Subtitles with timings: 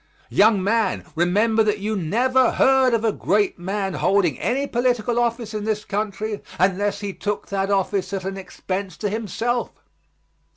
[0.31, 5.53] Young man, remember that you never heard of a great man holding any political office
[5.53, 9.69] in this country unless he took that office at an expense to himself.